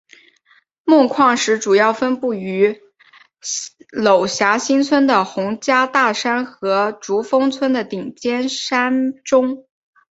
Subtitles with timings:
[0.83, 2.81] 锰矿石主要分布于位于
[4.01, 9.67] 娄霞新村的洪家大山和竹峰村的尖顶山中。